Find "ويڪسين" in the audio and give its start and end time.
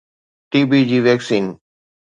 1.05-1.45